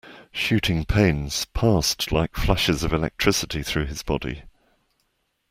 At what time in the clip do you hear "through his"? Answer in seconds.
3.61-4.01